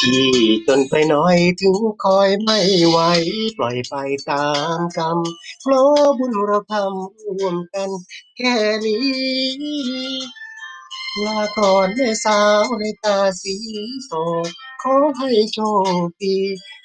[0.00, 0.24] ที่
[0.66, 2.98] จนไปน่อยถึงคอยไม่ไหว
[3.56, 3.94] ปล่อยไป
[4.30, 4.46] ตา
[4.78, 5.18] มกรรม
[5.62, 5.88] เพราะ
[6.18, 7.90] บุญเราทำร่วมกัน
[8.36, 9.04] แค่นี้
[11.24, 13.56] ลาก่อนแม่สาวในตาสี
[14.06, 14.12] โศ
[14.46, 14.48] ก
[14.82, 15.58] ขอให้โช
[16.06, 16.36] คดี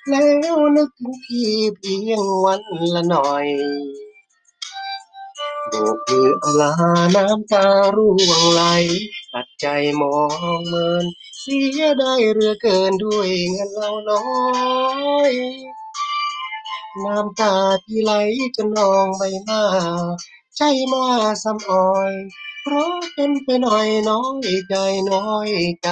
[0.10, 2.62] แล้วนึกถึงพี่เพียงวัน
[2.96, 3.48] ละหน่อย
[5.70, 6.72] โบกมืออำลา
[7.16, 7.66] น้ำตา
[7.96, 8.18] ร่วง
[8.54, 8.62] ไหล
[9.62, 9.68] ใจ
[10.02, 10.18] มอ
[10.58, 11.06] งเมิน
[11.40, 14.26] เสียไดายเหลือเกินด้วยเงินเราน้อ
[15.32, 15.34] ย
[17.06, 18.12] น้ำตาที่ไหล
[18.56, 19.64] จนนองใบหน้า
[20.58, 21.06] ใช่มา
[21.44, 22.14] ซ้ำอ้อย
[22.64, 24.76] เพราะเป็นไปหน่อยน้อยใจ
[25.12, 25.50] น้อย
[25.84, 25.90] ใจ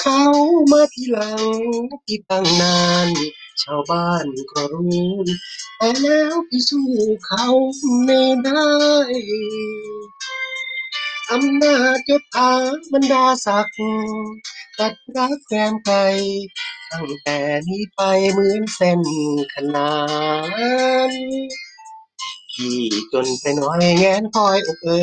[0.00, 0.22] เขา
[0.70, 1.42] มาทีหลัง
[2.06, 3.08] ที่ตั้งนาน
[3.62, 5.12] ชาวบ้านก็รู้
[5.78, 6.86] แต่แล้วพี่สู้
[7.26, 7.46] เขา
[8.04, 8.68] ไม่ได้
[11.32, 12.52] อำนาจยศถา
[12.92, 13.76] บรรดาศักดิ์
[14.78, 15.98] ตัดรักแฟนไกล
[16.92, 18.00] ตั้งแต่นี้ไป
[18.32, 19.00] เหมือนเส้น
[19.54, 19.92] ขนา
[21.10, 21.12] น
[22.52, 22.80] พี่
[23.12, 25.00] จนไปน่อยแงนคอยอกเอ่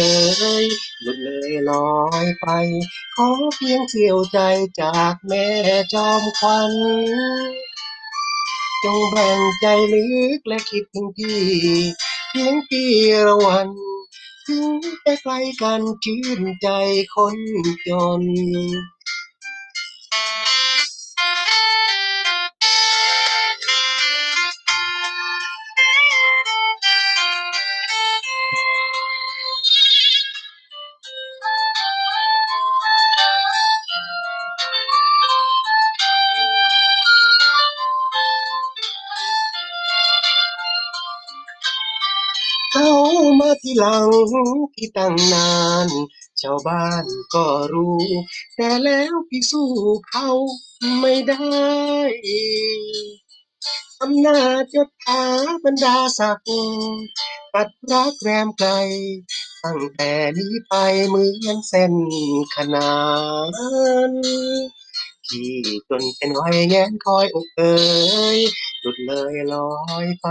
[0.63, 0.65] ย
[1.01, 2.47] หลุดเลยลอยไป
[3.15, 4.39] ขอเพียงเสี่ยวใจ
[4.81, 5.47] จากแม่
[5.93, 6.73] จอมขวัญ
[8.83, 11.39] จงแบ่งใจลึกและคิดถึงพี่
[12.29, 12.83] เพียงปี
[13.27, 13.69] ละวัน
[14.47, 14.73] ถึง
[15.05, 16.67] จะไกลกันชื่นใจ
[17.13, 17.37] คน
[17.87, 17.89] จ
[18.19, 18.23] น
[42.77, 42.93] เขา
[43.39, 44.07] มาทีหลัง
[44.75, 45.51] ที่ตั้งนา
[45.85, 45.87] น
[46.41, 47.99] ชาวบ้านก็รู้
[48.55, 49.69] แต่แล้วพี่สู้
[50.09, 50.29] เขา
[50.99, 51.45] ไม่ได้
[54.01, 55.23] อำนาจยศถา
[55.63, 57.05] บรรดาศักดิ์
[57.53, 58.71] ตัดรักแรมไกล
[59.63, 60.73] ตั้งแต่นี้ไป
[61.07, 61.93] เหมือนเส้น
[62.55, 62.93] ขนา
[64.09, 64.11] น
[65.27, 65.53] ที่
[65.89, 67.75] จนเป็นไว้แงนคอยอกเอ่
[68.37, 68.39] ย
[68.85, 69.69] หลุดเลยลอ
[70.05, 70.27] ยไป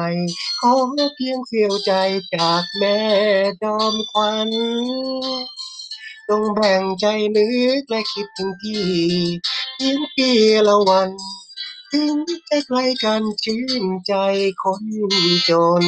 [0.60, 0.72] ขอ
[1.16, 1.92] เพียงเสียวใจ
[2.34, 2.98] จากแม่
[3.62, 4.50] ดอมควัน
[6.28, 7.06] ต้องแบ่งใจ
[7.36, 7.48] นึ
[7.80, 8.84] กและคิดถึงพี่
[9.76, 10.30] เพียงปี
[10.68, 11.10] ละวัน
[11.92, 12.16] ถึง
[12.48, 14.14] จะไกลกันชื่นใจ
[14.62, 14.84] คน
[15.48, 15.50] จ
[15.82, 15.84] น